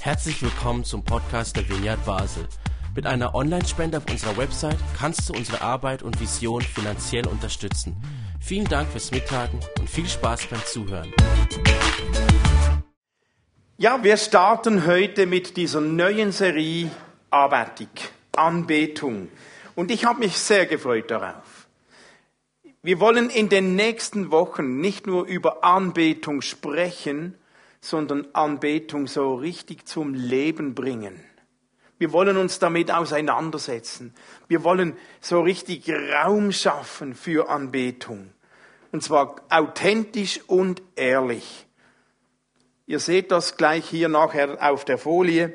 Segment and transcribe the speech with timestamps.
[0.00, 2.46] Herzlich willkommen zum Podcast der Vineyard Basel.
[2.94, 7.96] Mit einer Online-Spende auf unserer Website kannst du unsere Arbeit und Vision finanziell unterstützen.
[8.40, 11.12] Vielen Dank fürs Mittagen und viel Spaß beim Zuhören.
[13.78, 16.90] Ja, wir starten heute mit dieser neuen Serie
[17.30, 17.88] Arbeitig,
[18.34, 19.28] Anbetung.
[19.74, 21.66] Und ich habe mich sehr gefreut darauf.
[22.82, 27.34] Wir wollen in den nächsten Wochen nicht nur über Anbetung sprechen,
[27.80, 31.24] sondern Anbetung so richtig zum Leben bringen.
[31.98, 34.14] Wir wollen uns damit auseinandersetzen.
[34.48, 38.32] Wir wollen so richtig Raum schaffen für Anbetung.
[38.92, 41.66] Und zwar authentisch und ehrlich.
[42.86, 45.54] Ihr seht das gleich hier nachher auf der Folie.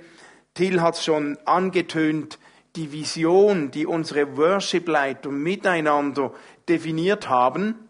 [0.53, 2.39] Till hat es schon angetönt.
[2.75, 6.33] Die Vision, die unsere Worship-Leiter miteinander
[6.67, 7.87] definiert haben,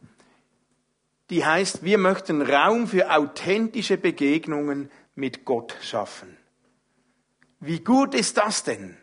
[1.31, 6.37] die heißt, wir möchten Raum für authentische Begegnungen mit Gott schaffen.
[7.61, 8.97] Wie gut ist das denn?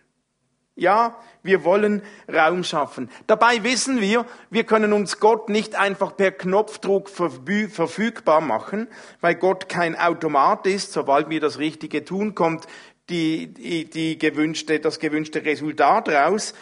[0.74, 3.10] Ja, wir wollen Raum schaffen.
[3.26, 8.88] Dabei wissen wir, wir können uns Gott nicht einfach per Knopfdruck verfügbar machen,
[9.20, 10.92] weil Gott kein Automat ist.
[10.92, 12.66] Sobald wir das Richtige tun, kommt
[13.08, 16.54] die, die, die gewünschte, das gewünschte Resultat raus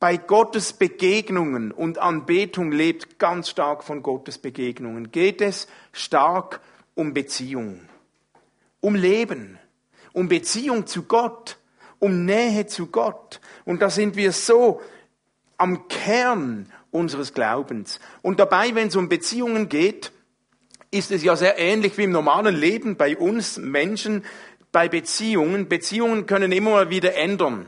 [0.00, 5.10] bei Gottes Begegnungen und Anbetung lebt ganz stark von Gottes Begegnungen.
[5.10, 6.60] Geht es stark
[6.94, 7.80] um Beziehung,
[8.80, 9.58] um Leben,
[10.12, 11.58] um Beziehung zu Gott,
[11.98, 13.40] um Nähe zu Gott.
[13.64, 14.80] Und da sind wir so
[15.56, 17.98] am Kern unseres Glaubens.
[18.22, 20.12] Und dabei, wenn es um Beziehungen geht,
[20.90, 24.24] ist es ja sehr ähnlich wie im normalen Leben bei uns Menschen,
[24.70, 25.68] bei Beziehungen.
[25.68, 27.66] Beziehungen können immer mal wieder ändern.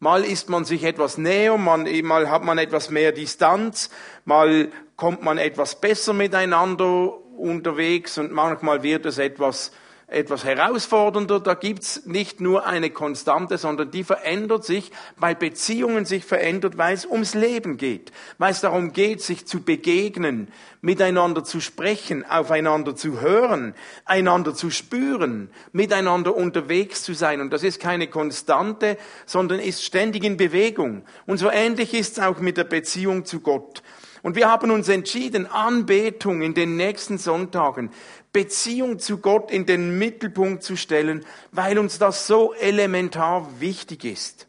[0.00, 3.90] Mal ist man sich etwas näher, man, mal hat man etwas mehr Distanz,
[4.24, 9.72] mal kommt man etwas besser miteinander unterwegs und manchmal wird es etwas
[10.06, 11.40] etwas herausfordernder.
[11.40, 16.94] Da gibt's nicht nur eine Konstante, sondern die verändert sich, weil Beziehungen sich verändert, weil
[16.94, 20.48] es ums Leben geht, weil es darum geht, sich zu begegnen,
[20.80, 27.40] miteinander zu sprechen, aufeinander zu hören, einander zu spüren, miteinander unterwegs zu sein.
[27.40, 31.04] Und das ist keine Konstante, sondern ist ständig in Bewegung.
[31.26, 33.82] Und so ähnlich ist es auch mit der Beziehung zu Gott.
[34.24, 37.90] Und wir haben uns entschieden, Anbetung in den nächsten Sonntagen
[38.34, 44.48] Beziehung zu Gott in den Mittelpunkt zu stellen, weil uns das so elementar wichtig ist.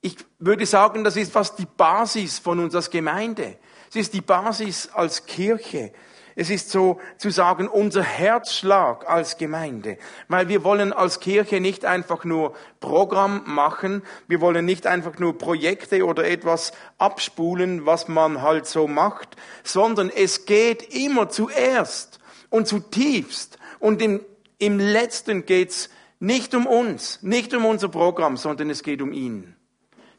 [0.00, 3.58] Ich würde sagen, das ist fast die Basis von uns als Gemeinde.
[3.90, 5.92] Es ist die Basis als Kirche.
[6.34, 9.98] Es ist so zu sagen unser Herzschlag als Gemeinde,
[10.28, 15.36] weil wir wollen als Kirche nicht einfach nur Programm machen, wir wollen nicht einfach nur
[15.36, 22.17] Projekte oder etwas abspulen, was man halt so macht, sondern es geht immer zuerst
[22.50, 23.58] und zutiefst.
[23.78, 24.20] Und im,
[24.58, 29.54] im letzten geht's nicht um uns, nicht um unser Programm, sondern es geht um ihn.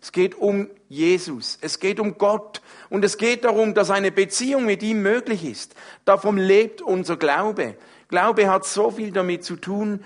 [0.01, 4.65] Es geht um Jesus, es geht um Gott und es geht darum, dass eine Beziehung
[4.65, 5.75] mit ihm möglich ist.
[6.05, 7.75] Davon lebt unser Glaube.
[8.07, 10.05] Glaube hat so viel damit zu tun,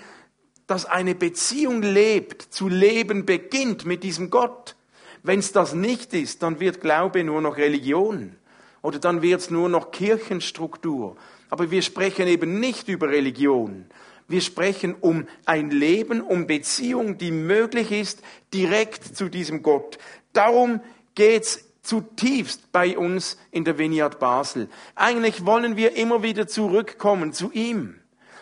[0.66, 4.76] dass eine Beziehung lebt, zu leben beginnt mit diesem Gott.
[5.22, 8.36] Wenn es das nicht ist, dann wird Glaube nur noch Religion
[8.82, 11.18] oder dann wird es nur noch Kirchenstruktur
[11.54, 13.86] aber wir sprechen eben nicht über Religion.
[14.28, 20.00] Wir sprechen um ein Leben, um Beziehung, die möglich ist, direkt zu diesem Gott.
[20.34, 20.82] Darum
[21.14, 24.68] geht's zutiefst bei uns in der Vineyard Basel.
[24.96, 28.00] Eigentlich wollen wir immer wieder zurückkommen zu ihm.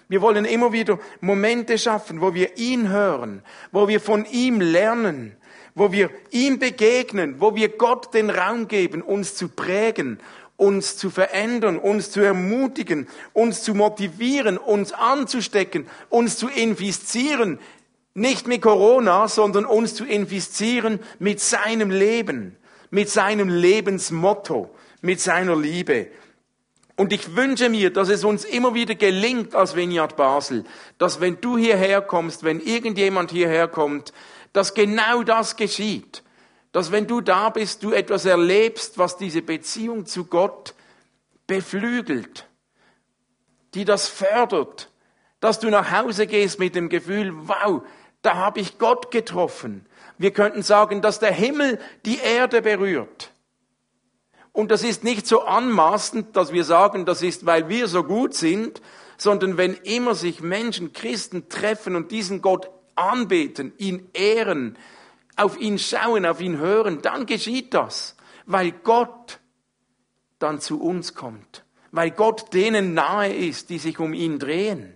[0.07, 3.43] Wir wollen immer wieder Momente schaffen, wo wir ihn hören,
[3.73, 5.35] wo wir von ihm lernen,
[5.75, 10.21] wo wir ihm begegnen, wo wir Gott den Raum geben, uns zu prägen
[10.61, 17.59] uns zu verändern, uns zu ermutigen, uns zu motivieren, uns anzustecken, uns zu infizieren,
[18.13, 22.55] nicht mit Corona, sondern uns zu infizieren mit seinem Leben,
[22.91, 24.69] mit seinem Lebensmotto,
[25.01, 26.07] mit seiner Liebe.
[26.95, 30.63] Und ich wünsche mir, dass es uns immer wieder gelingt als Vineyard Basel,
[30.99, 34.13] dass wenn du hierher kommst, wenn irgendjemand hierher kommt,
[34.53, 36.21] dass genau das geschieht
[36.71, 40.73] dass wenn du da bist, du etwas erlebst, was diese Beziehung zu Gott
[41.47, 42.47] beflügelt,
[43.73, 44.89] die das fördert,
[45.39, 47.81] dass du nach Hause gehst mit dem Gefühl, wow,
[48.21, 49.85] da habe ich Gott getroffen.
[50.17, 53.31] Wir könnten sagen, dass der Himmel die Erde berührt.
[54.53, 58.33] Und das ist nicht so anmaßend, dass wir sagen, das ist, weil wir so gut
[58.33, 58.81] sind,
[59.17, 64.77] sondern wenn immer sich Menschen, Christen treffen und diesen Gott anbeten, ihn ehren,
[65.35, 69.39] auf ihn schauen, auf ihn hören, dann geschieht das, weil Gott
[70.39, 74.93] dann zu uns kommt, weil Gott denen nahe ist, die sich um ihn drehen.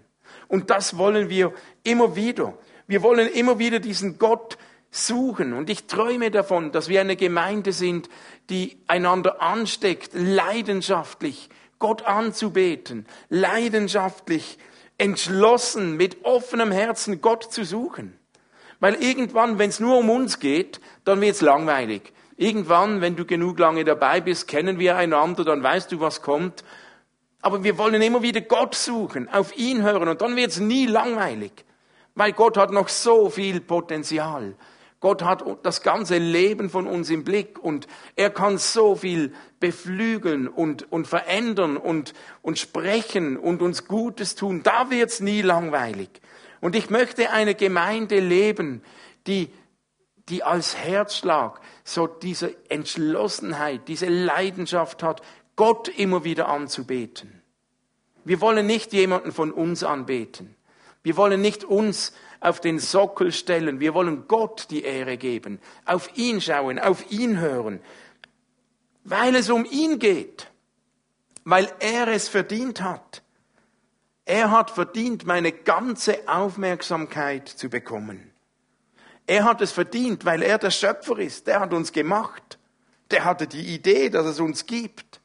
[0.47, 1.53] Und das wollen wir
[1.83, 2.57] immer wieder.
[2.87, 4.57] Wir wollen immer wieder diesen Gott
[4.91, 5.53] suchen.
[5.53, 8.09] Und ich träume davon, dass wir eine Gemeinde sind,
[8.49, 11.49] die einander ansteckt, leidenschaftlich
[11.79, 14.57] Gott anzubeten, leidenschaftlich,
[14.97, 18.17] entschlossen, mit offenem Herzen Gott zu suchen.
[18.85, 22.13] Weil irgendwann, wenn es nur um uns geht, dann wird's langweilig.
[22.37, 26.63] Irgendwann, wenn du genug lange dabei bist, kennen wir einander, dann weißt du, was kommt.
[27.41, 31.65] Aber wir wollen immer wieder Gott suchen, auf ihn hören und dann wird's nie langweilig.
[32.13, 34.53] Weil Gott hat noch so viel Potenzial.
[34.99, 40.47] Gott hat das ganze Leben von uns im Blick und er kann so viel beflügeln
[40.47, 44.61] und, und verändern und, und sprechen und uns Gutes tun.
[44.61, 46.21] Da wird's nie langweilig.
[46.65, 48.81] Und ich möchte eine Gemeinde leben,
[49.27, 49.49] die,
[50.29, 55.21] die als Herzschlag so diese Entschlossenheit, diese Leidenschaft hat,
[55.55, 57.43] Gott immer wieder anzubeten.
[58.23, 60.55] Wir wollen nicht jemanden von uns anbeten.
[61.03, 63.79] Wir wollen nicht uns auf den Sockel stellen.
[63.79, 67.79] Wir wollen Gott die Ehre geben, auf ihn schauen, auf ihn hören,
[69.03, 70.49] weil es um ihn geht,
[71.43, 73.21] weil er es verdient hat.
[74.25, 78.31] Er hat verdient, meine ganze Aufmerksamkeit zu bekommen.
[79.27, 81.47] Er hat es verdient, weil er der Schöpfer ist.
[81.47, 82.59] Der hat uns gemacht.
[83.11, 85.21] Der hatte die Idee, dass es uns gibt.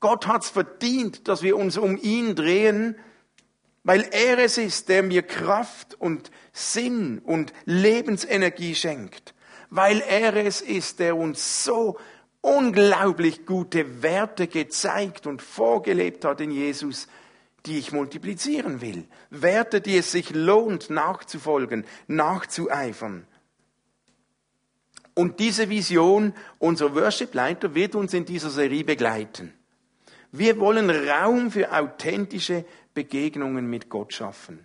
[0.00, 2.96] Gott hat es verdient, dass wir uns um ihn drehen,
[3.84, 9.34] weil er es ist, der mir Kraft und Sinn und Lebensenergie schenkt,
[9.70, 11.98] weil er es ist, der uns so
[12.40, 17.06] unglaublich gute Werte gezeigt und vorgelebt hat in Jesus,
[17.66, 19.06] die ich multiplizieren will.
[19.30, 23.26] Werte, die es sich lohnt nachzufolgen, nachzueifern.
[25.14, 29.52] Und diese Vision, unser Worship-Leiter, wird uns in dieser Serie begleiten.
[30.30, 32.64] Wir wollen Raum für authentische
[32.94, 34.64] Begegnungen mit Gott schaffen.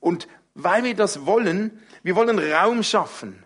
[0.00, 3.44] Und weil wir das wollen, wir wollen Raum schaffen.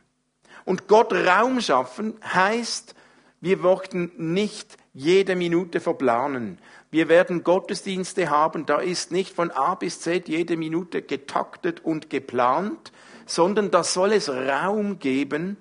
[0.64, 2.94] Und Gott Raum schaffen heißt,
[3.40, 6.58] wir möchten nicht jede Minute verplanen.
[6.96, 12.08] Wir werden Gottesdienste haben, da ist nicht von A bis Z jede Minute getaktet und
[12.08, 12.90] geplant,
[13.26, 15.58] sondern da soll es Raum geben,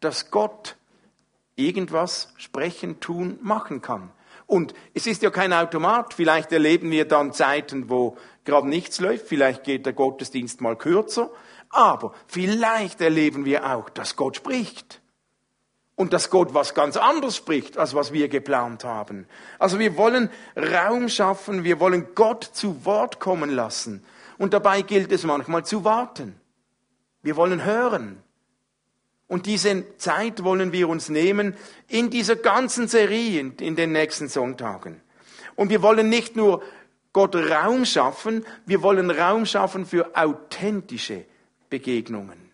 [0.00, 0.76] dass Gott
[1.56, 4.08] irgendwas sprechen, tun, machen kann.
[4.46, 6.14] Und es ist ja kein Automat.
[6.14, 9.28] Vielleicht erleben wir dann Zeiten, wo gerade nichts läuft.
[9.28, 11.30] Vielleicht geht der Gottesdienst mal kürzer.
[11.68, 15.02] Aber vielleicht erleben wir auch, dass Gott spricht.
[15.98, 19.26] Und dass Gott was ganz anderes spricht, als was wir geplant haben.
[19.58, 24.04] Also wir wollen Raum schaffen, wir wollen Gott zu Wort kommen lassen.
[24.38, 26.40] Und dabei gilt es manchmal zu warten.
[27.22, 28.22] Wir wollen hören.
[29.26, 31.56] Und diese Zeit wollen wir uns nehmen
[31.88, 35.00] in dieser ganzen Serie in, den nächsten Sonntagen.
[35.56, 36.62] Und wir wollen nicht nur
[37.12, 41.24] Gott Raum schaffen, wir wollen Raum schaffen für authentische
[41.68, 42.52] Begegnungen.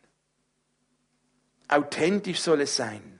[1.69, 3.14] Authentisch soll es sein.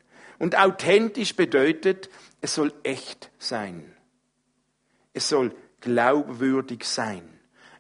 [0.45, 2.11] Und authentisch bedeutet,
[2.43, 3.97] es soll echt sein.
[5.15, 7.23] Es soll glaubwürdig sein.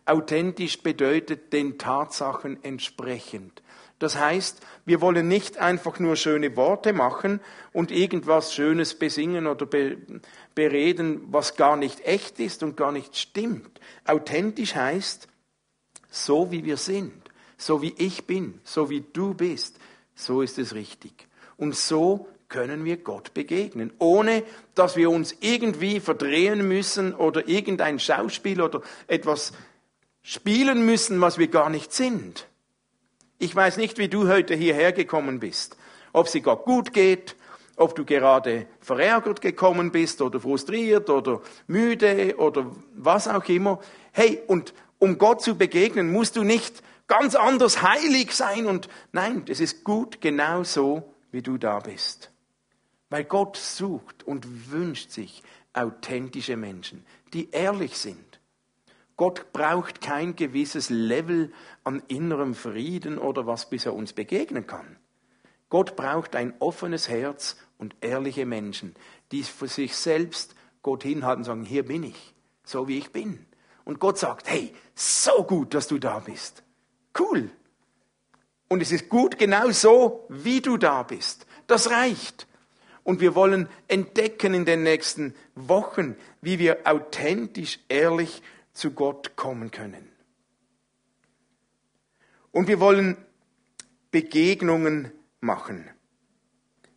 [0.06, 3.62] Authentisch bedeutet den Tatsachen entsprechend.
[3.98, 7.40] Das heißt, wir wollen nicht einfach nur schöne Worte machen
[7.74, 9.98] und irgendwas Schönes besingen oder be
[10.54, 13.78] bereden, was gar nicht echt ist und gar nicht stimmt.
[14.06, 15.28] Authentisch heißt,
[16.08, 19.78] so wie wir sind, so wie ich bin, so wie du bist,
[20.14, 21.28] so ist es richtig.
[21.58, 24.42] Und so können wir Gott begegnen, ohne
[24.74, 29.52] dass wir uns irgendwie verdrehen müssen oder irgendein Schauspiel oder etwas
[30.22, 32.48] spielen müssen, was wir gar nicht sind.
[33.38, 35.76] Ich weiß nicht, wie du heute hierher gekommen bist.
[36.12, 37.36] Ob sie Gott gut geht,
[37.76, 43.80] ob du gerade verärgert gekommen bist oder frustriert oder müde oder was auch immer.
[44.12, 49.44] Hey, und um Gott zu begegnen, musst du nicht ganz anders heilig sein und nein,
[49.48, 52.30] es ist gut genau so, wie du da bist.
[53.14, 58.40] Weil Gott sucht und wünscht sich authentische Menschen, die ehrlich sind
[59.16, 61.52] Gott braucht kein gewisses Level
[61.84, 64.96] an innerem Frieden oder was bis er uns begegnen kann.
[65.68, 68.94] Gott braucht ein offenes Herz und ehrliche Menschen,
[69.30, 73.46] die für sich selbst Gott hinhalten und sagen, hier bin ich, so wie ich bin.
[73.84, 76.64] Und Gott sagt, hey, so gut, dass du da bist.
[77.16, 77.48] Cool.
[78.68, 81.46] Und es ist gut genau so, wie du da bist.
[81.68, 82.48] Das reicht.
[83.04, 88.42] Und wir wollen entdecken in den nächsten Wochen, wie wir authentisch, ehrlich
[88.72, 90.10] zu Gott kommen können.
[92.50, 93.16] Und wir wollen
[94.10, 95.88] Begegnungen machen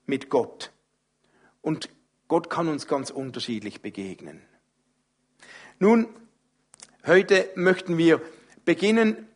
[0.05, 0.71] mit Gott.
[1.61, 1.89] Und
[2.27, 4.41] Gott kann uns ganz unterschiedlich begegnen.
[5.79, 6.07] Nun,
[7.05, 8.21] heute möchten wir
[8.65, 9.27] beginnen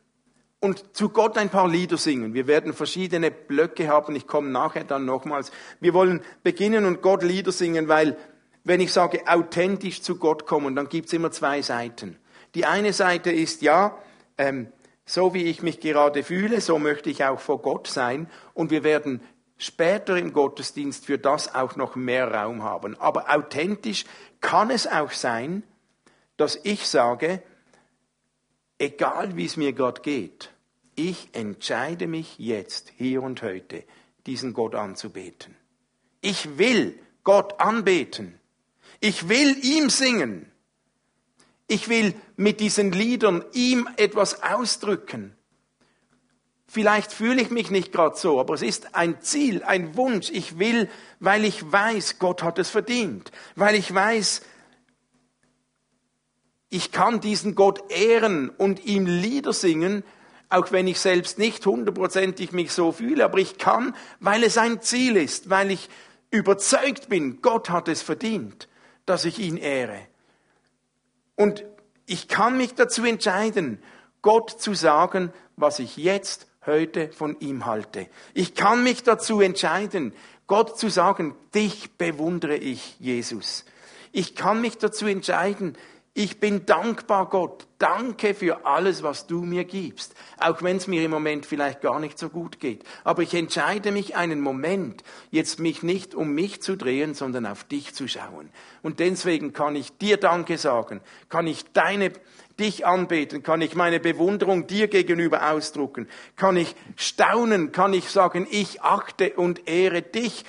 [0.61, 2.33] und zu Gott ein paar Lieder singen.
[2.33, 5.51] Wir werden verschiedene Blöcke haben, ich komme nachher dann nochmals.
[5.79, 8.15] Wir wollen beginnen und Gott Lieder singen, weil
[8.63, 12.17] wenn ich sage authentisch zu Gott kommen, dann gibt's immer zwei Seiten.
[12.53, 13.97] Die eine Seite ist ja,
[14.37, 14.67] ähm,
[15.03, 18.83] so wie ich mich gerade fühle, so möchte ich auch vor Gott sein und wir
[18.83, 19.21] werden
[19.57, 22.95] später im Gottesdienst für das auch noch mehr Raum haben.
[22.99, 24.05] Aber authentisch
[24.41, 25.63] kann es auch sein,
[26.37, 27.41] dass ich sage,
[28.81, 30.51] egal wie es mir Gott geht,
[30.95, 33.83] ich entscheide mich jetzt, hier und heute,
[34.25, 35.55] diesen Gott anzubeten.
[36.21, 38.39] Ich will Gott anbeten.
[38.99, 40.51] Ich will ihm singen.
[41.67, 45.35] Ich will mit diesen Liedern ihm etwas ausdrücken.
[46.67, 50.29] Vielleicht fühle ich mich nicht gerade so, aber es ist ein Ziel, ein Wunsch.
[50.29, 53.31] Ich will, weil ich weiß, Gott hat es verdient.
[53.55, 54.41] Weil ich weiß,
[56.71, 60.03] ich kann diesen Gott ehren und ihm Lieder singen,
[60.49, 64.81] auch wenn ich selbst nicht hundertprozentig mich so fühle, aber ich kann, weil es ein
[64.81, 65.89] Ziel ist, weil ich
[66.31, 68.69] überzeugt bin, Gott hat es verdient,
[69.05, 69.99] dass ich ihn ehre.
[71.35, 71.65] Und
[72.05, 73.83] ich kann mich dazu entscheiden,
[74.21, 78.07] Gott zu sagen, was ich jetzt, heute von ihm halte.
[78.33, 80.13] Ich kann mich dazu entscheiden,
[80.47, 83.65] Gott zu sagen, dich bewundere ich, Jesus.
[84.11, 85.77] Ich kann mich dazu entscheiden,
[86.13, 87.67] ich bin dankbar, Gott.
[87.77, 90.13] Danke für alles, was du mir gibst.
[90.39, 92.83] Auch wenn es mir im Moment vielleicht gar nicht so gut geht.
[93.05, 97.63] Aber ich entscheide mich einen Moment, jetzt mich nicht um mich zu drehen, sondern auf
[97.63, 98.49] dich zu schauen.
[98.81, 100.99] Und deswegen kann ich dir Danke sagen.
[101.29, 102.11] Kann ich deine,
[102.59, 103.41] dich anbeten.
[103.41, 106.09] Kann ich meine Bewunderung dir gegenüber ausdrucken.
[106.35, 107.71] Kann ich staunen.
[107.71, 110.43] Kann ich sagen, ich achte und ehre dich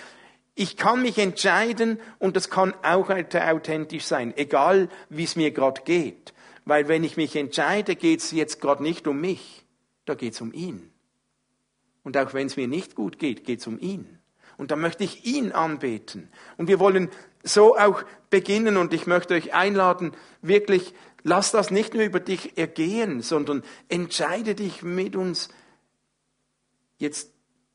[0.54, 5.82] ich kann mich entscheiden und das kann auch authentisch sein, egal wie es mir gerade
[5.82, 6.35] geht.
[6.64, 9.64] Weil wenn ich mich entscheide, geht es jetzt gerade nicht um mich,
[10.04, 10.92] da geht es um ihn.
[12.02, 14.18] Und auch wenn es mir nicht gut geht, geht es um ihn.
[14.59, 16.28] Und da möchte ich ihn anbeten.
[16.56, 17.09] Und wir wollen
[17.42, 22.59] so auch beginnen und ich möchte euch einladen, wirklich, lass das nicht nur über dich
[22.59, 25.49] ergehen, sondern entscheide dich mit uns
[26.99, 27.32] jetzt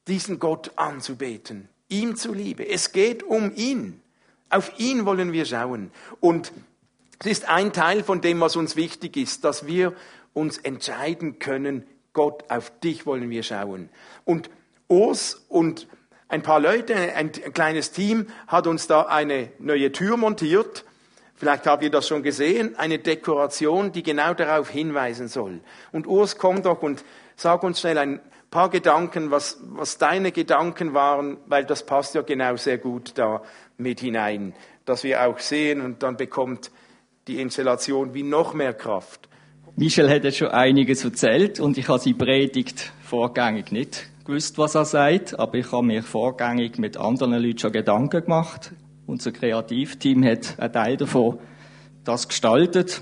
[0.07, 2.67] diesen Gott anzubeten, ihm zuliebe.
[2.67, 4.01] Es geht um ihn.
[4.49, 5.91] Auf ihn wollen wir schauen.
[6.19, 6.51] Und
[7.19, 9.93] es ist ein Teil von dem, was uns wichtig ist, dass wir
[10.33, 13.89] uns entscheiden können, Gott, auf dich wollen wir schauen.
[14.23, 14.49] Und
[14.87, 15.87] Urs und
[16.29, 20.83] ein paar Leute, ein kleines Team hat uns da eine neue Tür montiert.
[21.35, 25.61] Vielleicht habt ihr das schon gesehen, eine Dekoration, die genau darauf hinweisen soll.
[25.91, 27.03] Und Urs, komm doch und
[27.35, 32.21] sag uns schnell ein paar Gedanken, was, was deine Gedanken waren, weil das passt ja
[32.21, 33.41] genau sehr gut da
[33.77, 34.53] mit hinein,
[34.85, 36.71] dass wir auch sehen und dann bekommt
[37.27, 39.27] die Installation wie noch mehr Kraft.
[39.75, 44.75] Michel hat jetzt schon einiges erzählt und ich habe sie Predigt vorgängig nicht gewusst, was
[44.75, 48.73] er sagt, aber ich habe mir vorgängig mit anderen Leuten schon Gedanken gemacht.
[49.05, 51.39] Unser Kreativteam hat einen Teil davon
[52.03, 53.01] das gestaltet.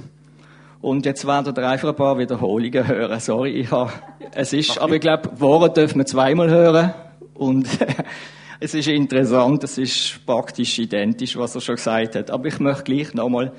[0.86, 3.20] Und jetzt werden ihr einfach ein paar Wiederholungen hören.
[3.20, 3.92] Sorry, ich habe,
[4.36, 6.94] es ist, aber ich glaube, Worte dürfen wir zweimal hören.
[7.34, 7.68] Und
[8.60, 12.30] es ist interessant, es ist praktisch identisch, was er schon gesagt hat.
[12.30, 13.52] Aber ich möchte gleich nochmal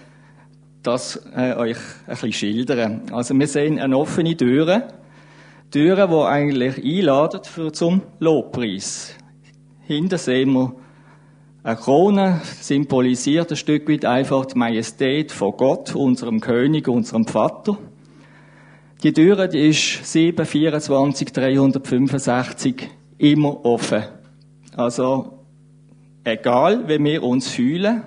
[0.84, 3.02] das äh, euch ein bisschen schildern.
[3.10, 4.86] Also wir sehen eine offene Türe.
[5.72, 9.16] Türe, die eigentlich einladen für zum Lobpreis.
[9.80, 10.76] Hinter sehen wir
[11.66, 17.76] eine Krone symbolisiert ein Stück weit einfach die Majestät von Gott, unserem König, unserem Vater.
[19.02, 24.04] Die Türe, die ist 7, 24, 365 immer offen.
[24.76, 25.40] Also,
[26.22, 28.04] egal wie wir uns fühlen,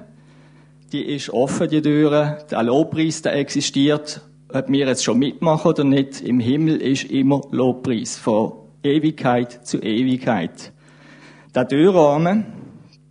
[0.93, 2.37] die ist offen, die Türe.
[2.49, 4.21] Der Lobpreis, der existiert,
[4.53, 6.21] ob wir jetzt schon mitmachen oder nicht.
[6.21, 8.17] Im Himmel ist immer Lobpreis.
[8.17, 10.71] Von Ewigkeit zu Ewigkeit.
[11.53, 12.58] Der Türrahmen,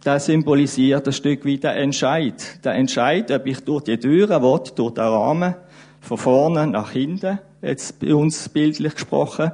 [0.04, 2.64] das symbolisiert ein Stück weit den Entscheid.
[2.64, 5.54] Der Entscheid, ob ich durch die Türen will, durch den Rahmen,
[6.00, 9.52] von vorne nach hinten, jetzt bei uns bildlich gesprochen,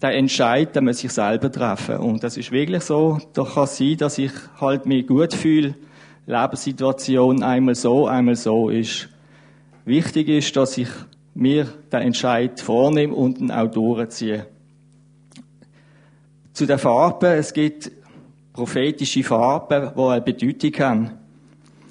[0.00, 1.96] der Entscheid, den muss ich selber treffen.
[1.98, 5.74] Und das ist wirklich so, da kann es sein, dass ich halt mich gut fühle,
[6.26, 9.08] Lebenssituation einmal so, einmal so ist.
[9.84, 10.88] Wichtig ist, dass ich
[11.34, 14.46] mir den Entscheid vornehme und ihn auch durchziehe.
[16.52, 17.90] Zu den Farben, es gibt
[18.54, 21.10] prophetische Farben, die eine Bedeutung haben.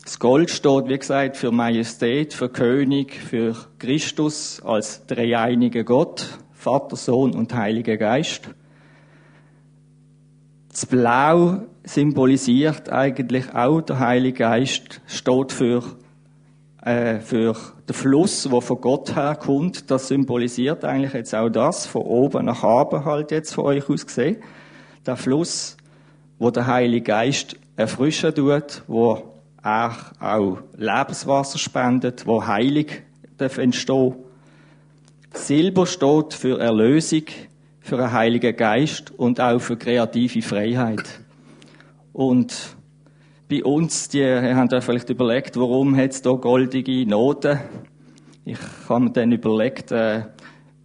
[0.03, 6.95] Das Gold steht, wie gesagt, für Majestät, für König, für Christus als dreieiniger Gott, Vater,
[6.95, 8.49] Sohn und Heiliger Geist.
[10.69, 15.83] Das Blau symbolisiert eigentlich auch der Heilige Geist, steht für
[16.81, 17.55] äh, für
[17.87, 19.89] den Fluss, wo von Gott herkommt.
[19.91, 24.05] Das symbolisiert eigentlich jetzt auch das, von oben nach oben halt jetzt von euch aus
[24.05, 24.37] gesehen.
[25.05, 25.77] Der Fluss,
[26.39, 33.03] wo der Heilige Geist erfrischen tut, wo er auch Lebenswasser spendet, wo Heilig
[33.37, 34.15] darf entstehen.
[35.33, 37.23] Silber steht für Erlösung,
[37.79, 41.03] für einen Heiligen Geist und auch für kreative Freiheit.
[42.13, 42.75] Und
[43.49, 47.59] bei uns, die haben da vielleicht überlegt, warum hat es da goldige Noten?
[48.45, 50.23] Ich habe mir dann überlegt, äh,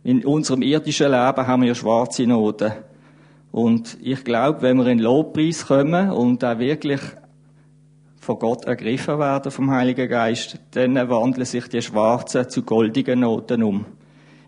[0.04, 2.72] in unserem irdischen Leben haben wir schwarze Noten.
[3.52, 7.00] Und ich glaube, wenn wir in den Lobpreis kommen und auch wirklich
[8.20, 13.62] von Gott ergriffen werden vom Heiligen Geist, dann wandeln sich die schwarzen zu goldigen Noten
[13.62, 13.86] um.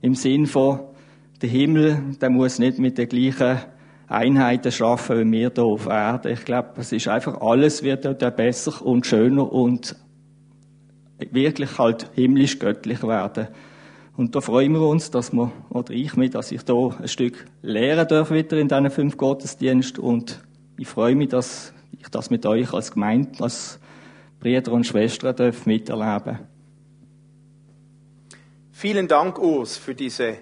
[0.03, 0.81] Im Sinn von,
[1.41, 3.59] der Himmel, der muss nicht mit den gleichen
[4.09, 6.33] Einheiten schaffen wie wir hier auf Erde.
[6.33, 9.97] Ich glaube, es ist einfach, alles wird dort besser und schöner und
[11.19, 13.49] wirklich halt himmlisch-göttlich werden.
[14.21, 17.47] Und da freuen wir uns, dass wir, oder ich mich, dass ich da ein Stück
[17.63, 20.43] lehren darf wieder in diesen fünf Gottesdiensten und
[20.77, 23.79] ich freue mich, dass ich das mit euch als Gemeinde, als
[24.39, 26.39] Brüder und Schwestern darf miterleben.
[28.73, 30.37] Vielen Dank, Urs, für diese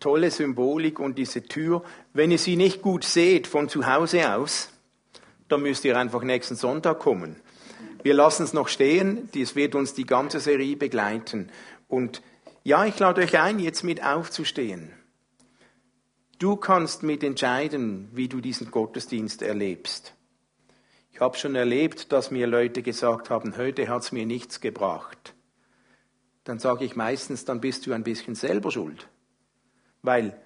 [0.00, 1.82] tolle Symbolik und diese Tür.
[2.14, 4.70] Wenn ihr sie nicht gut seht von zu Hause aus,
[5.48, 7.36] dann müsst ihr einfach nächsten Sonntag kommen.
[8.02, 11.50] Wir lassen es noch stehen, dies wird uns die ganze Serie begleiten.
[11.86, 12.22] Und
[12.64, 14.92] ja, ich lade euch ein, jetzt mit aufzustehen.
[16.38, 20.14] Du kannst mit entscheiden, wie du diesen Gottesdienst erlebst.
[21.12, 25.34] Ich habe schon erlebt, dass mir Leute gesagt haben, heute hat es mir nichts gebracht.
[26.42, 29.08] Dann sage ich meistens, dann bist du ein bisschen selber schuld.
[30.02, 30.36] Weil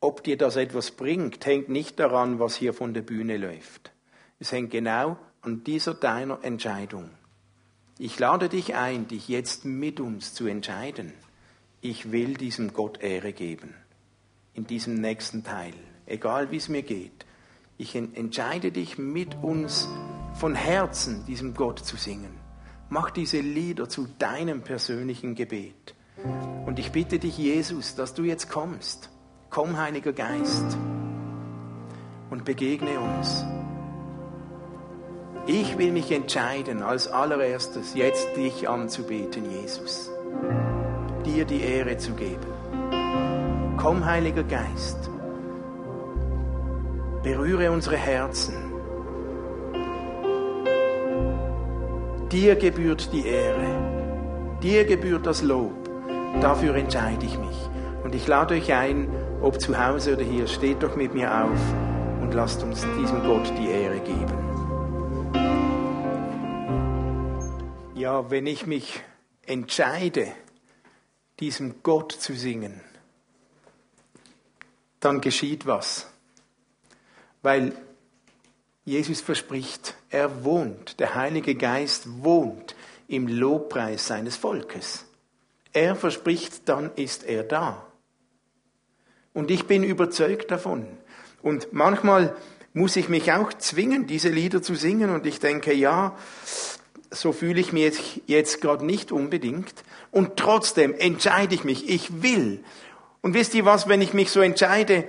[0.00, 3.92] ob dir das etwas bringt, hängt nicht daran, was hier von der Bühne läuft.
[4.38, 7.10] Es hängt genau an dieser deiner Entscheidung.
[7.98, 11.12] Ich lade dich ein, dich jetzt mit uns zu entscheiden.
[11.80, 13.72] Ich will diesem Gott Ehre geben.
[14.52, 15.74] In diesem nächsten Teil.
[16.06, 17.24] Egal wie es mir geht.
[17.76, 19.88] Ich entscheide dich mit uns
[20.34, 22.40] von Herzen diesem Gott zu singen.
[22.88, 25.94] Mach diese Lieder zu deinem persönlichen Gebet.
[26.66, 29.10] Und ich bitte dich, Jesus, dass du jetzt kommst.
[29.48, 30.76] Komm, Heiliger Geist,
[32.28, 33.44] und begegne uns.
[35.46, 40.10] Ich will mich entscheiden, als allererstes jetzt dich anzubeten, Jesus.
[41.28, 42.46] Dir die Ehre zu geben.
[43.76, 45.10] Komm, Heiliger Geist.
[47.22, 48.54] Berühre unsere Herzen.
[52.32, 54.58] Dir gebührt die Ehre.
[54.62, 55.74] Dir gebührt das Lob.
[56.40, 57.68] Dafür entscheide ich mich.
[58.02, 59.08] Und ich lade euch ein,
[59.42, 61.60] ob zu Hause oder hier, steht doch mit mir auf
[62.22, 64.32] und lasst uns diesem Gott die Ehre geben.
[67.94, 69.02] Ja, wenn ich mich
[69.44, 70.28] entscheide,
[71.40, 72.80] diesem Gott zu singen,
[75.00, 76.06] dann geschieht was.
[77.42, 77.72] Weil
[78.84, 82.74] Jesus verspricht, er wohnt, der Heilige Geist wohnt
[83.06, 85.04] im Lobpreis seines Volkes
[85.72, 87.86] er verspricht, dann ist er da.
[89.32, 90.86] Und ich bin überzeugt davon.
[91.42, 92.36] Und manchmal
[92.72, 95.10] muss ich mich auch zwingen, diese Lieder zu singen.
[95.10, 96.16] Und ich denke, ja,
[97.10, 99.74] so fühle ich mich jetzt, jetzt gerade nicht unbedingt.
[100.10, 102.62] Und trotzdem entscheide ich mich, ich will.
[103.20, 105.08] Und wisst ihr was, wenn ich mich so entscheide,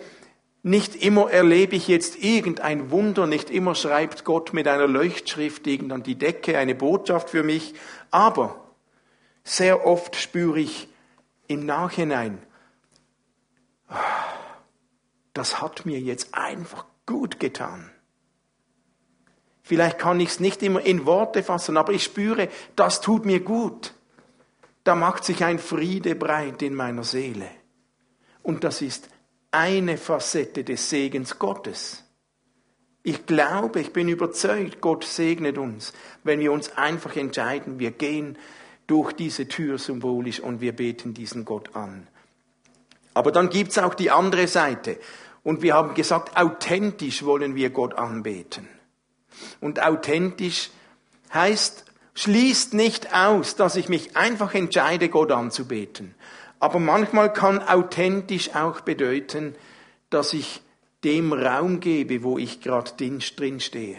[0.62, 5.94] nicht immer erlebe ich jetzt irgendein Wunder, nicht immer schreibt Gott mit einer Leuchtschrift irgend
[5.94, 7.76] an die Decke eine Botschaft für mich,
[8.12, 8.74] aber
[9.44, 10.90] sehr oft spüre ich
[11.48, 12.40] im Nachhinein,
[15.34, 17.90] das hat mir jetzt einfach gut getan.
[19.70, 23.42] Vielleicht kann ich es nicht immer in Worte fassen, aber ich spüre, das tut mir
[23.42, 23.94] gut.
[24.84, 27.46] Da macht sich ein Friede breit in meiner Seele.
[28.42, 29.10] Und das ist
[29.52, 32.04] eine Facette des Segens Gottes.
[33.04, 38.40] Ich glaube, ich bin überzeugt, Gott segnet uns, wenn wir uns einfach entscheiden, wir gehen
[38.88, 42.08] durch diese Tür symbolisch und wir beten diesen Gott an.
[43.14, 44.98] Aber dann gibt's auch die andere Seite.
[45.44, 48.68] Und wir haben gesagt, authentisch wollen wir Gott anbeten.
[49.62, 50.70] Und authentisch
[51.34, 56.16] heißt, schließt nicht aus, dass ich mich einfach entscheide, Gott anzubeten.
[56.60, 59.56] Aber manchmal kann authentisch auch bedeuten,
[60.10, 60.62] dass ich
[61.04, 63.98] dem Raum gebe, wo ich gerade drin stehe.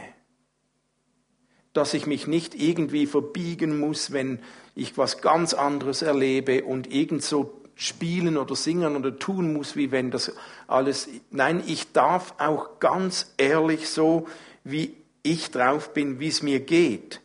[1.72, 4.40] Dass ich mich nicht irgendwie verbiegen muss, wenn
[4.74, 9.90] ich was ganz anderes erlebe und irgend so spielen oder singen oder tun muss, wie
[9.90, 10.32] wenn das
[10.66, 11.08] alles.
[11.30, 14.28] Nein, ich darf auch ganz ehrlich so,
[14.64, 17.20] wie ich drauf bin, wie es mir geht,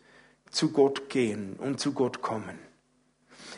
[0.50, 2.58] zu Gott gehen und zu Gott kommen.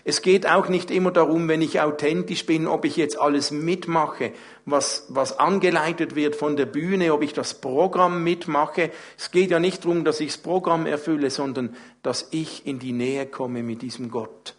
[0.05, 4.33] Es geht auch nicht immer darum, wenn ich authentisch bin, ob ich jetzt alles mitmache,
[4.65, 8.91] was, was angeleitet wird von der Bühne, ob ich das Programm mitmache.
[9.19, 12.93] Es geht ja nicht darum, dass ich das Programm erfülle, sondern dass ich in die
[12.93, 14.55] Nähe komme mit diesem Gott.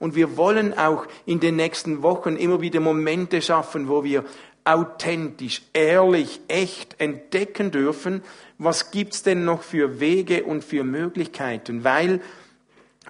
[0.00, 4.24] Und wir wollen auch in den nächsten Wochen immer wieder Momente schaffen, wo wir
[4.64, 8.22] authentisch, ehrlich, echt entdecken dürfen,
[8.60, 12.20] was gibt's denn noch für Wege und für Möglichkeiten, weil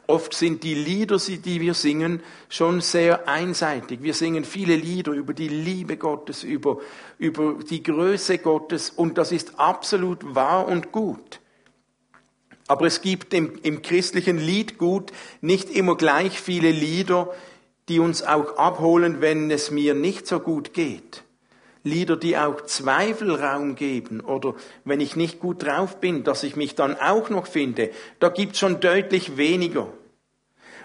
[0.06, 4.02] Oft sind die Lieder, die wir singen, schon sehr einseitig.
[4.02, 6.78] Wir singen viele Lieder über die Liebe Gottes, über,
[7.18, 11.40] über die Größe Gottes und das ist absolut wahr und gut.
[12.66, 17.32] Aber es gibt im, im christlichen Liedgut nicht immer gleich viele Lieder,
[17.88, 21.22] die uns auch abholen, wenn es mir nicht so gut geht.
[21.82, 26.74] Lieder, die auch Zweifelraum geben oder wenn ich nicht gut drauf bin, dass ich mich
[26.74, 29.88] dann auch noch finde, da gibt es schon deutlich weniger.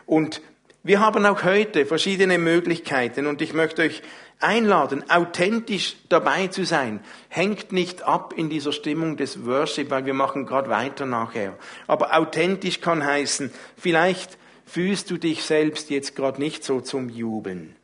[0.06, 0.42] Und
[0.84, 4.04] wir haben auch heute verschiedene Möglichkeiten und ich möchte euch
[4.40, 7.00] einladen, authentisch dabei zu sein.
[7.28, 11.58] Hängt nicht ab in dieser Stimmung des Worship, weil wir machen gerade weiter nachher.
[11.88, 17.76] Aber authentisch kann heißen, vielleicht fühlst du dich selbst jetzt gerade nicht so zum Jubeln.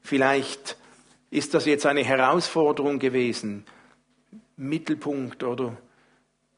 [0.00, 0.76] Vielleicht
[1.30, 3.64] ist das jetzt eine Herausforderung gewesen.
[4.56, 5.76] Mittelpunkt oder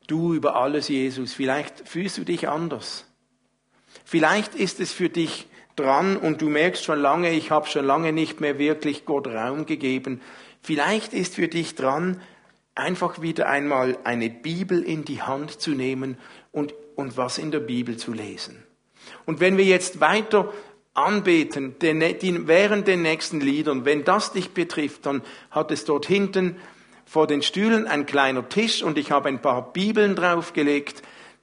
[0.07, 1.33] du über alles, Jesus.
[1.35, 3.07] Vielleicht fühlst du dich anders.
[4.05, 8.13] Vielleicht ist es für dich dran und du merkst schon lange, ich habe schon lange
[8.13, 10.21] nicht mehr wirklich Gott Raum gegeben.
[10.61, 12.21] Vielleicht ist für dich dran,
[12.75, 16.19] einfach wieder einmal eine Bibel in die Hand zu nehmen
[16.53, 18.63] und, und was in der Bibel zu lesen.
[19.25, 20.53] Und wenn wir jetzt weiter
[20.99, 26.57] anbeten, während den nächsten Liedern, wenn das dich betrifft, dann hat es dort hinten
[27.05, 31.03] vor den Stühlen ein kleiner Tisch und ich habe ein paar Bibeln draufgelegt.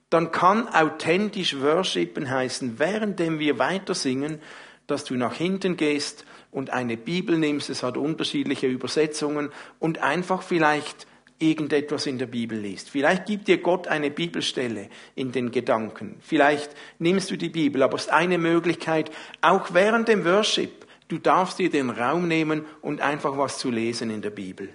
[0.09, 4.39] Dann kann authentisch worshipen heißen, währenddem wir weiter singen,
[4.87, 10.43] dass du nach hinten gehst und eine Bibel nimmst, es hat unterschiedliche Übersetzungen und einfach
[10.43, 11.07] vielleicht
[11.39, 12.89] irgendetwas in der Bibel liest.
[12.89, 16.17] Vielleicht gibt dir Gott eine Bibelstelle in den Gedanken.
[16.21, 21.17] Vielleicht nimmst du die Bibel, aber es ist eine Möglichkeit, auch während dem Worship, du
[21.17, 24.69] darfst dir den Raum nehmen und einfach was zu lesen in der Bibel.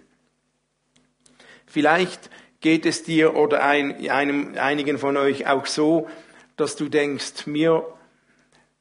[1.66, 6.10] Vielleicht Geht es dir oder ein, einem, einigen von euch auch so,
[6.56, 7.86] dass du denkst, mir,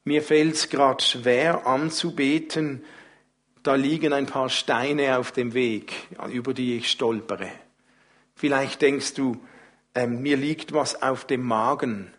[0.03, 2.83] mir fällt es gerade schwer anzubeten,
[3.63, 5.93] da liegen ein paar Steine auf dem Weg,
[6.29, 7.49] über die ich stolpere.
[8.39, 9.35] Vielleicht denkst du,
[9.93, 12.13] äh, mir liegt was auf dem Magen.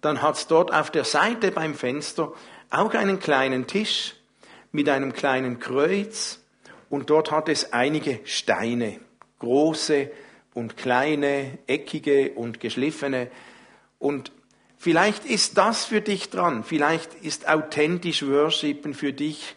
[0.00, 2.32] Dann hat's dort auf der Seite beim Fenster
[2.68, 4.16] auch einen kleinen Tisch
[4.72, 6.40] mit einem kleinen Kreuz
[6.90, 8.98] und dort hat es einige Steine,
[9.38, 10.10] große
[10.52, 13.30] und kleine, eckige und geschliffene.
[14.00, 14.32] Und
[14.78, 16.64] vielleicht ist das für dich dran.
[16.64, 19.54] Vielleicht ist authentisch Worshipen für dich.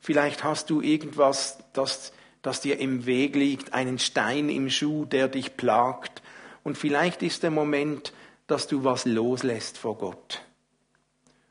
[0.00, 5.28] Vielleicht hast du irgendwas, das, das dir im Weg liegt, einen Stein im Schuh, der
[5.28, 6.22] dich plagt.
[6.64, 8.12] Und vielleicht ist der Moment,
[8.46, 10.42] dass du was loslässt vor Gott.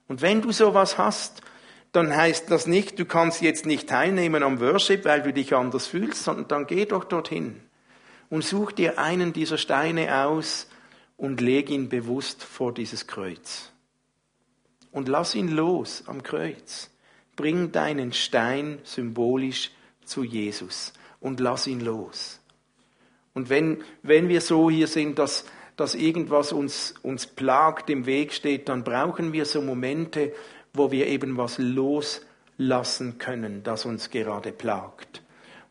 [0.08, 1.42] Und wenn du sowas hast,
[1.92, 5.88] dann heißt das nicht, du kannst jetzt nicht teilnehmen am Worship, weil du dich anders
[5.88, 7.62] fühlst, sondern dann geh doch dorthin
[8.30, 10.68] und such dir einen dieser Steine aus
[11.16, 13.72] und leg ihn bewusst vor dieses Kreuz.
[14.92, 16.90] Und lass ihn los am Kreuz.
[17.36, 19.72] Bring deinen Stein symbolisch
[20.08, 22.40] zu Jesus und lass ihn los.
[23.34, 28.34] Und wenn, wenn wir so hier sind, dass, dass irgendwas uns, uns plagt, im Weg
[28.34, 30.34] steht, dann brauchen wir so Momente,
[30.74, 35.22] wo wir eben was loslassen können, das uns gerade plagt.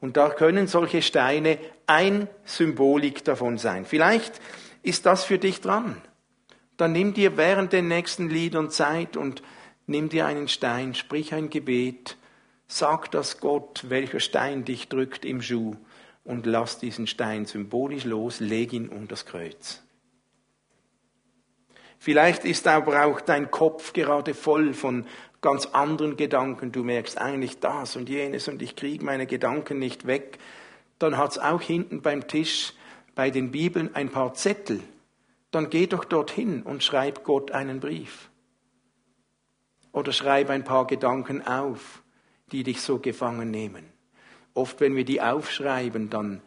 [0.00, 3.84] Und da können solche Steine ein Symbolik davon sein.
[3.84, 4.40] Vielleicht
[4.82, 6.00] ist das für dich dran.
[6.76, 9.42] Dann nimm dir während den nächsten Liedern Zeit und
[9.86, 12.16] nimm dir einen Stein, sprich ein Gebet,
[12.66, 15.76] sag das Gott, welcher Stein dich drückt im Schuh
[16.24, 19.82] und lass diesen Stein symbolisch los, leg ihn um das Kreuz.
[21.98, 25.06] Vielleicht ist aber auch dein Kopf gerade voll von
[25.40, 26.72] ganz anderen Gedanken.
[26.72, 30.38] Du merkst eigentlich das und jenes und ich kriege meine Gedanken nicht weg.
[30.98, 32.74] Dann hat es auch hinten beim Tisch
[33.14, 34.80] bei den Bibeln ein paar Zettel.
[35.50, 38.28] Dann geh doch dorthin und schreib Gott einen Brief.
[39.92, 42.02] Oder schreib ein paar Gedanken auf,
[42.52, 43.84] die dich so gefangen nehmen.
[44.54, 46.40] Oft, wenn wir die aufschreiben, dann,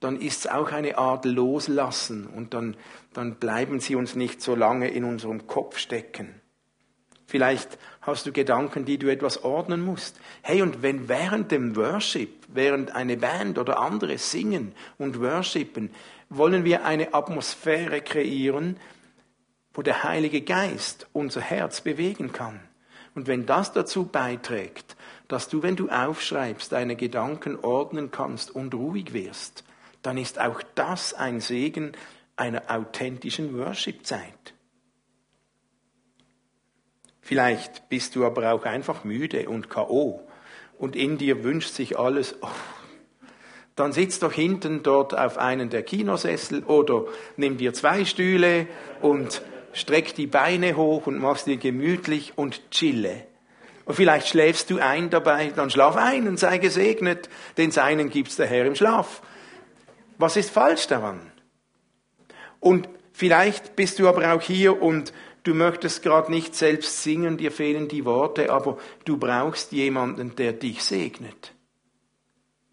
[0.00, 2.76] dann ist es auch eine Art Loslassen und dann,
[3.12, 6.40] dann bleiben sie uns nicht so lange in unserem Kopf stecken.
[7.28, 10.20] Vielleicht hast du Gedanken, die du etwas ordnen musst.
[10.42, 15.90] Hey, und wenn während dem Worship, während eine Band oder andere singen und worshipen,
[16.28, 18.76] wollen wir eine Atmosphäre kreieren,
[19.74, 22.60] wo der Heilige Geist unser Herz bewegen kann,
[23.14, 24.96] Und wenn das dazu beiträgt,
[25.28, 29.64] dass du, wenn du aufschreibst, deine Gedanken ordnen kannst und ruhig wirst,
[30.02, 31.92] dann ist auch das ein Segen
[32.36, 34.54] einer authentischen Worship-Zeit.
[37.20, 40.20] Vielleicht bist du aber auch einfach müde und KO
[40.78, 42.48] und in dir wünscht sich alles, oh,
[43.74, 47.04] dann sitz doch hinten dort auf einen der Kinosessel oder
[47.36, 48.68] nimm dir zwei Stühle
[49.02, 53.26] und streck die Beine hoch und machst dir gemütlich und chille.
[53.86, 58.36] Und vielleicht schläfst du ein dabei, dann schlaf ein und sei gesegnet, denn seinen gibt's
[58.36, 59.22] der Herr im Schlaf.
[60.18, 61.32] Was ist falsch daran?
[62.60, 67.52] Und vielleicht bist du aber auch hier und du möchtest gerade nicht selbst singen, dir
[67.52, 71.54] fehlen die Worte, aber du brauchst jemanden, der dich segnet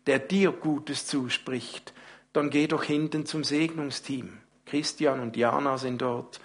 [0.06, 1.94] der dir Gutes zuspricht,
[2.34, 4.40] dann geh doch hinten zum Segnungsteam.
[4.66, 6.40] Christian und Jana sind dort.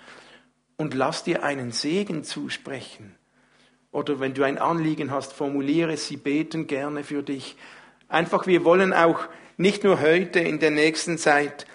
[0.76, 3.16] Und lass dir einen Segen zusprechen.
[3.90, 7.56] Oder wenn du ein Anliegen hast, formuliere sie beten gerne für dich.
[8.08, 9.20] Einfach, wir wollen auch
[9.56, 11.66] nicht nur heute, in der nächsten Zeit,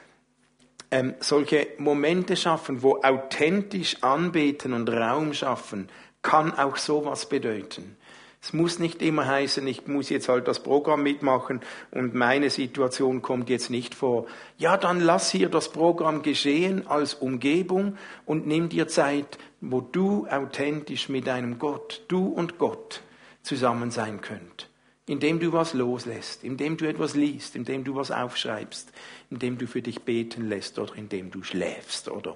[0.91, 5.89] ähm, solche Momente schaffen, wo authentisch anbeten und Raum schaffen,
[6.21, 7.97] kann auch sowas bedeuten.
[8.43, 13.21] Es muss nicht immer heißen, ich muss jetzt halt das Programm mitmachen und meine Situation
[13.21, 14.25] kommt jetzt nicht vor.
[14.57, 20.27] Ja, dann lass hier das Programm geschehen als Umgebung und nimm dir Zeit, wo du
[20.29, 23.01] authentisch mit deinem Gott, du und Gott
[23.43, 24.69] zusammen sein könnt.
[25.05, 28.91] Indem du was loslässt, indem du etwas liest, indem du was aufschreibst,
[29.29, 32.35] indem du für dich beten lässt oder indem du schläfst oder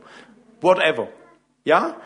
[0.61, 1.09] whatever.
[1.65, 1.97] Ja?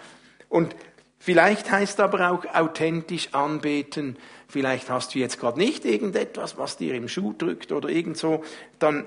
[0.49, 0.75] Und
[1.23, 4.17] Vielleicht heißt aber auch authentisch anbeten.
[4.47, 8.43] Vielleicht hast du jetzt gerade nicht irgendetwas, was dir im Schuh drückt oder irgend so.
[8.79, 9.05] Dann,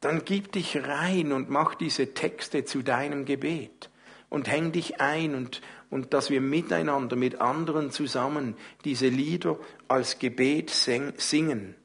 [0.00, 3.88] dann gib dich rein und mach diese Texte zu deinem Gebet
[4.28, 9.58] und häng dich ein und, und dass wir miteinander, mit anderen zusammen diese Lieder
[9.88, 11.76] als Gebet singen.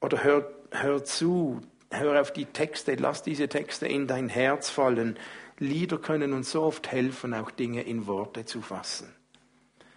[0.00, 5.18] Oder hör, hör zu, hör auf die Texte, lass diese Texte in dein Herz fallen
[5.62, 9.08] Lieder können uns so oft helfen, auch Dinge in Worte zu fassen.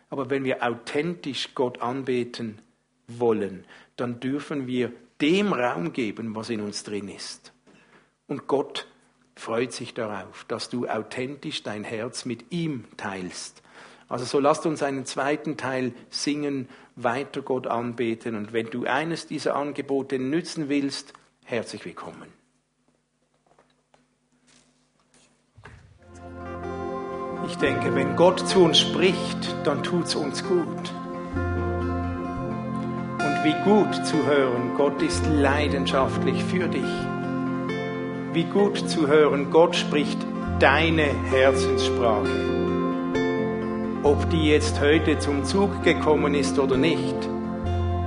[0.10, 2.62] Aber wenn wir authentisch Gott anbeten
[3.08, 7.52] wollen, dann dürfen wir dem Raum geben, was in uns drin ist.
[8.28, 8.88] Und Gott
[9.36, 13.64] freut sich darauf, dass du authentisch dein Herz mit ihm teilst.
[14.08, 18.36] Also so lasst uns einen zweiten Teil singen, weiter Gott anbeten.
[18.36, 22.35] Und wenn du eines dieser Angebote nützen willst, herzlich willkommen.
[27.48, 30.92] Ich denke, wenn Gott zu uns spricht, dann tut es uns gut.
[33.20, 36.82] Und wie gut zu hören, Gott ist leidenschaftlich für dich.
[38.34, 40.18] Wie gut zu hören, Gott spricht
[40.60, 42.56] deine Herzenssprache.
[44.04, 47.16] Ob die jetzt heute zum Zug gekommen ist oder nicht,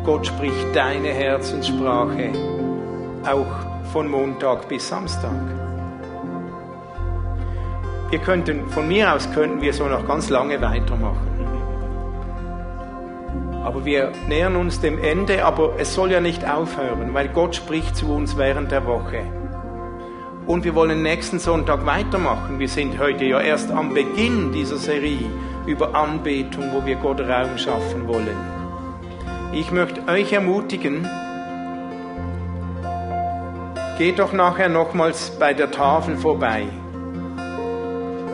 [0.05, 2.33] Gott spricht deine Herzenssprache
[3.25, 5.58] auch von Montag bis Samstag.
[8.11, 11.29] Wir könnten, von mir aus könnten wir so noch ganz lange weitermachen.
[13.63, 17.97] Aber wir nähern uns dem Ende, aber es soll ja nicht aufhören, weil Gott spricht
[17.97, 19.25] zu uns während der Woche.
[20.47, 22.59] Und wir wollen nächsten Sonntag weitermachen.
[22.59, 25.31] Wir sind heute ja erst am Beginn dieser Serie
[25.67, 28.39] über Anbetung, wo wir Gott Raum schaffen wollen.
[29.53, 31.07] Ich möchte euch ermutigen,
[33.99, 36.69] geht doch nachher nochmals bei der Tafel vorbei.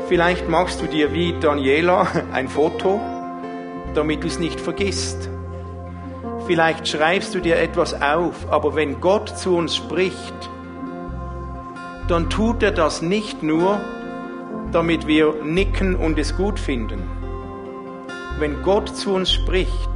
[0.08, 3.00] Vielleicht machst du dir wie Daniela ein Foto,
[3.94, 5.30] damit du es nicht vergisst.
[6.46, 10.50] Vielleicht schreibst du dir etwas auf, aber wenn Gott zu uns spricht,
[12.06, 13.80] dann tut er das nicht nur,
[14.72, 17.02] damit wir nicken und es gut finden.
[18.38, 19.90] Wenn Gott zu uns spricht,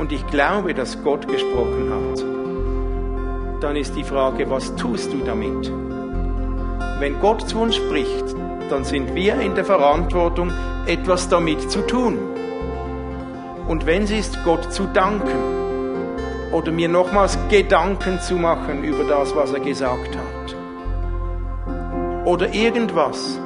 [0.00, 5.70] und ich glaube, dass Gott gesprochen hat, dann ist die Frage, was tust du damit?
[6.98, 8.34] Wenn Gott zu uns spricht,
[8.70, 10.52] dann sind wir in der Verantwortung,
[10.86, 12.18] etwas damit zu tun.
[13.68, 19.34] Und wenn es ist, Gott zu danken oder mir nochmals Gedanken zu machen über das,
[19.34, 20.56] was er gesagt hat.
[22.24, 23.40] Oder irgendwas.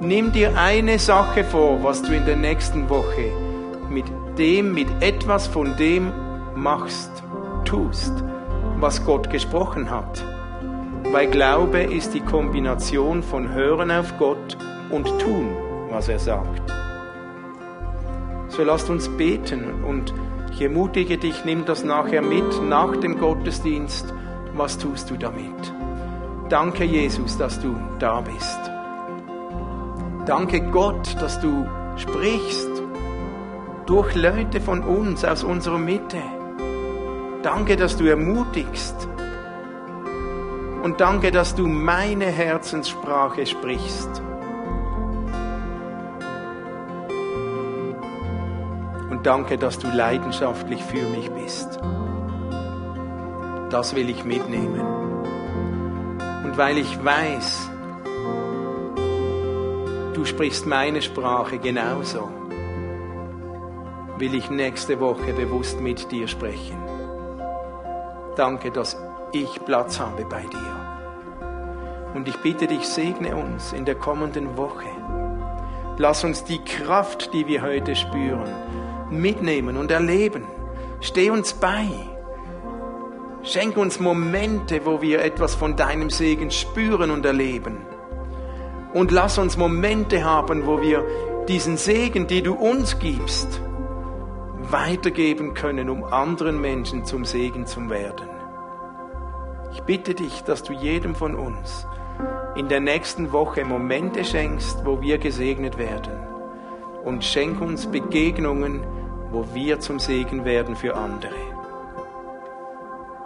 [0.00, 3.32] Nimm dir eine Sache vor, was du in der nächsten Woche
[3.88, 4.04] mit
[4.38, 6.12] dem, mit etwas von dem
[6.54, 7.10] machst,
[7.64, 8.12] tust,
[8.78, 10.22] was Gott gesprochen hat
[11.16, 14.58] weil Glaube ist die Kombination von Hören auf Gott
[14.90, 15.48] und Tun,
[15.88, 16.60] was er sagt.
[18.48, 20.12] So lasst uns beten und
[20.52, 24.12] ich ermutige dich, nimm das nachher mit, nach dem Gottesdienst.
[24.56, 25.72] Was tust du damit?
[26.50, 28.60] Danke, Jesus, dass du da bist.
[30.26, 32.82] Danke, Gott, dass du sprichst.
[33.86, 36.18] durch Leute von uns aus unserer Mitte.
[37.42, 39.08] Danke, dass du ermutigst.
[40.86, 44.22] Und danke, dass du meine Herzenssprache sprichst.
[49.10, 51.80] Und danke, dass du leidenschaftlich für mich bist.
[53.70, 54.80] Das will ich mitnehmen.
[56.44, 57.68] Und weil ich weiß,
[60.14, 62.30] du sprichst meine Sprache genauso,
[64.18, 66.78] will ich nächste Woche bewusst mit dir sprechen.
[68.36, 68.96] Danke, dass
[69.32, 70.75] ich Platz habe bei dir.
[72.16, 74.88] Und ich bitte dich, segne uns in der kommenden Woche.
[75.98, 78.48] Lass uns die Kraft, die wir heute spüren,
[79.10, 80.44] mitnehmen und erleben.
[81.02, 81.86] Steh uns bei.
[83.42, 87.82] Schenk uns Momente, wo wir etwas von deinem Segen spüren und erleben.
[88.94, 91.04] Und lass uns Momente haben, wo wir
[91.48, 93.60] diesen Segen, den du uns gibst,
[94.70, 98.30] weitergeben können, um anderen Menschen zum Segen zu werden.
[99.74, 101.86] Ich bitte dich, dass du jedem von uns
[102.56, 106.12] in der nächsten Woche Momente schenkst, wo wir gesegnet werden.
[107.04, 108.84] Und schenk uns Begegnungen,
[109.30, 111.34] wo wir zum Segen werden für andere.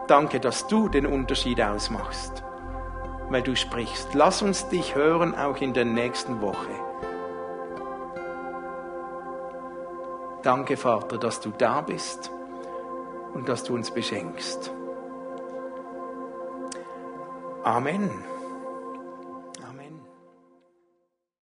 [0.09, 2.43] Danke, dass du den Unterschied ausmachst,
[3.29, 4.15] weil du sprichst.
[4.15, 6.71] Lass uns dich hören auch in der nächsten Woche.
[10.43, 12.31] Danke, Vater, dass du da bist
[13.35, 14.73] und dass du uns beschenkst.
[17.63, 18.11] Amen.